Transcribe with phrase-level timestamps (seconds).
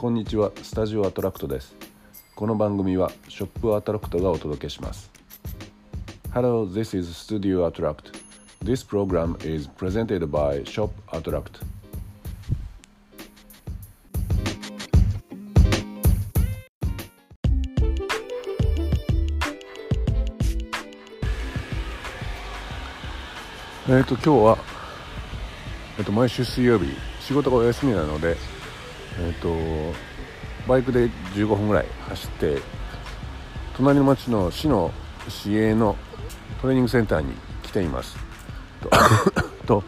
[0.00, 0.52] こんにちは。
[0.62, 1.74] スタジオアトラクトです。
[2.36, 5.10] この番組はショップアトラクトがお届けします。
[6.32, 8.12] Hello this is Studio Attract.
[8.62, 11.64] This program is presented by Shop Attract.
[23.88, 24.58] えっ、と今日は、
[25.98, 26.86] えっと毎週水曜日
[27.18, 28.36] 仕事がお休みなので、
[29.20, 29.54] えっと
[30.68, 32.58] バイクで15分ぐらい走って
[33.76, 34.92] 隣の町の市の
[35.28, 35.96] 市営の
[36.60, 37.32] トレーニングセンターに
[37.62, 38.16] 来ています。
[38.82, 38.90] と
[39.66, 39.84] と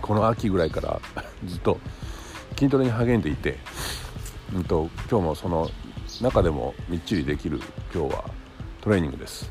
[0.00, 1.00] この秋ぐらいから
[1.46, 1.78] ずっと
[2.56, 3.58] 筋トレに励んでいて、
[4.54, 5.70] うんと、今日もその
[6.20, 7.60] 中でもみっちりできる
[7.92, 8.24] 今日は
[8.80, 9.50] トレーニングです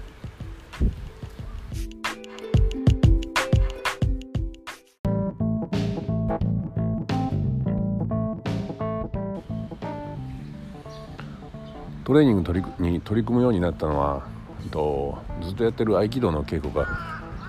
[12.05, 14.27] トレーニング取りに取り組むようになったのは、
[14.61, 16.85] えっと、ずっとやってる合気道の稽古が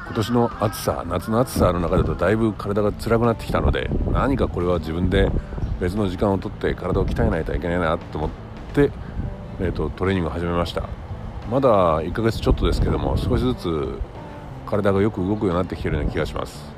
[0.07, 5.29] 今年の暑さ夏の暑さの中だとだいぶ体が辛くなってきたので何かこれは自分で
[5.81, 8.31] 別の時間をとって体を鍛えないといけないなと思っ
[8.75, 8.93] て、
[9.61, 10.89] えっと、トレーニングを始めました。
[11.51, 13.99] まだ1ヶ月ちょっとですけども少しずつ
[14.67, 16.73] 体がよく動くようになってきてるような気がします。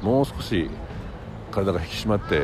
[0.00, 0.70] もう少し
[1.50, 2.40] 体が引き締まって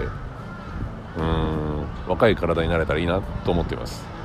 [1.18, 4.15] うん若い体になれたらいいなと思っています。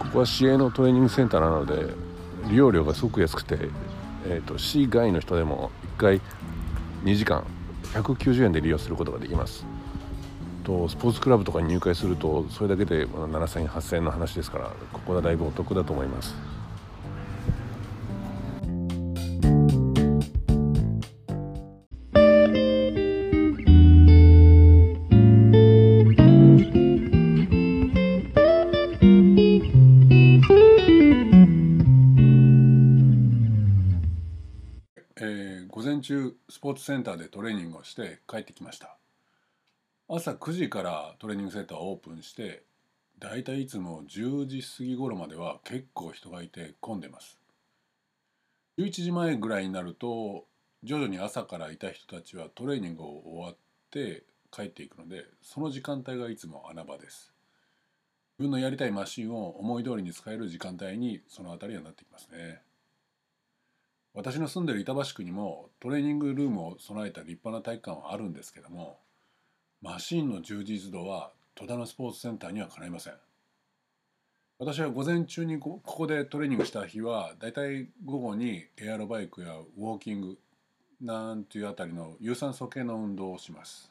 [0.00, 1.94] ここは市営のトレーニングセンターなので
[2.48, 3.68] 利用料がすごく安くて、
[4.26, 6.20] えーと、市外の人でも1回
[7.04, 7.44] 2時間
[7.92, 9.66] 190円で利用することができます。
[10.64, 16.34] とスポーツクラブとかに入会するとそれだけで7000円8000円の話ですからここはだいぶお得だと思います。
[35.50, 38.96] えー午前中スポーツセンターでトレーニングをして帰ってきました。
[40.08, 42.62] 朝9時からトレーニングセンターをオープンして
[43.18, 47.40] だいたいいつも10時過ぎ頃までは結構人がいて混んでます。
[48.78, 50.44] 11時前ぐらいになると
[50.84, 53.56] 徐々に朝からいた人たちはトレーニングを終わっ
[53.90, 54.22] て
[54.52, 57.32] 帰っていくのでその時間帯がいつも穴場です。
[58.38, 62.62] 自分のやりたいマシンを思い通りに使える時間帯にその辺りはなってきますね。
[64.12, 68.98] 私の住んでる板橋区にもトレーニングルームを備えた立派な体育館はあるんですけども
[69.82, 73.14] マシンの充実度は戸田のスポーツセンターにはかないません。
[74.58, 80.38] 私は午前中にここでトレーニングした日はだいたい午後にエアロバイクやウォーキング
[81.00, 83.90] なんていうあたりの有酸素系の運動をします。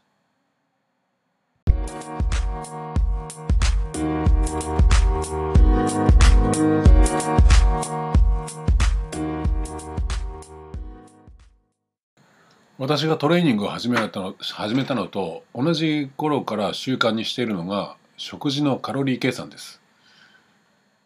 [12.79, 19.81] 私がトレーニングを始めたの始めたのと同じ頃から習慣にしているのが食事のカロリー計算です。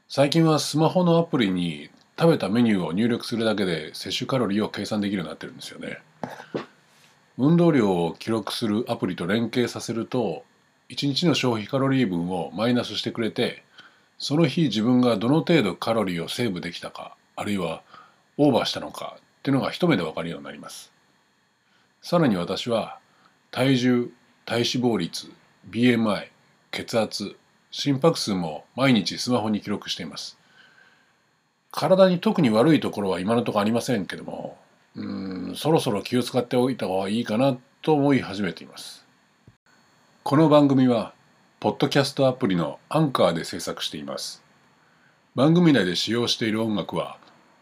[0.08, 5.98] 最近はスマホのアプリに食べたメニューを入力するだけで摂取カロリーを計算できるようになってるんですよね。
[7.40, 10.44] 運動量を記録するアプリと連携させると
[10.90, 13.64] 1日の消費カロリー分をマイナスしてくれて
[14.20, 17.82] その日自分がどの程度カロリーをセーブできたかあるいは
[18.38, 20.93] オーバーしたのかっていうのが一目で分かるようになります。
[22.04, 23.00] さらに私は
[23.50, 24.12] 体重
[24.46, 25.32] 体脂肪率
[25.70, 26.28] BMI
[26.70, 27.38] 血圧
[27.72, 30.38] 心拍数も毎日スマホに記録しています。
[31.72, 34.58] 体に特に悪いところは今のところありませんけども
[34.96, 39.06] うんそろそろ気を使っておいた方がいいかなと思い始めています。
[40.24, 41.14] この番組は
[41.62, 44.44] ポッドキャストアプリのアンカーで制作しています。
[45.36, 47.18] 番組内で使用している音楽は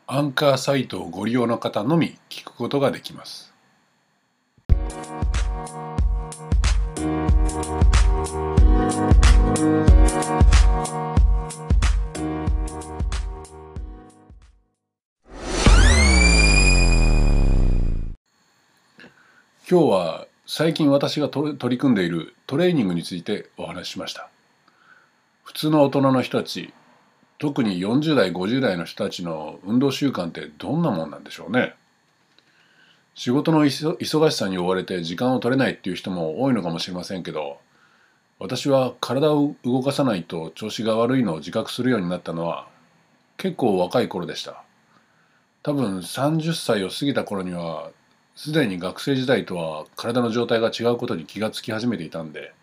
[0.08, 3.51] アンカーサイトをご利用の方のみ聞くことができます。
[7.62, 7.70] 今
[19.80, 24.28] 日は最近私が取り組んでいるトレーニングについてお話ししました。
[25.44, 26.74] 普通の大人の人たち
[27.38, 31.76] 特に40代50代の人たちの運動習慣ってどんなもんなんでしょうね。
[33.14, 37.60] 仕事の忙しさに追われて時間を取れないっていう人も多いのかもしれませんけど
[38.40, 42.68] 私は体を動かさないと調子が悪いのを自覚するようになったのは
[43.38, 44.64] 結構若い頃でした。
[45.64, 47.92] 多分30歳を過ぎた頃には
[48.36, 52.54] すでに学生時代とは体の状態が違うことに気がつき始めていたんで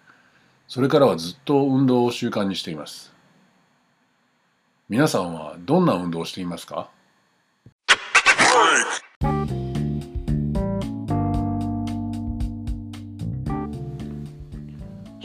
[0.66, 3.12] それからはずっと運動を習慣にしています。
[4.88, 6.90] 皆さんはどんな運動をしていますか？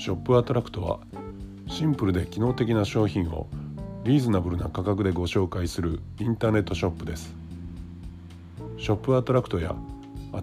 [0.03, 0.99] ショップアトラクトは
[1.65, 3.47] シンプルで機能的な商品を
[4.03, 7.33] リーズナブルな価格でご紹介するインターネットショップです。
[8.77, 9.73] ショップアトラクトや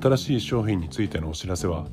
[0.01, 1.85] 新しい商品についてのお知らせは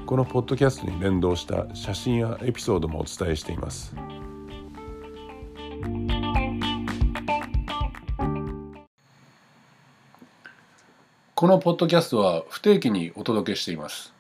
[0.10, 3.94] このポッドキャストに連動した写真やエピソードもお伝えしています。
[11.36, 14.12] このポッドキャストは不定期にお届けしています。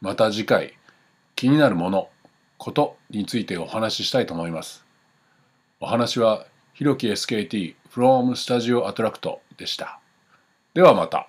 [0.00, 0.74] また次回、
[1.36, 2.08] 気になるもの、
[2.58, 4.84] ことについてお話ししたいと思います。
[5.78, 6.44] お話は、
[6.74, 10.00] ひろき SKT from Studio Attract でした。
[10.74, 11.28] ではまた。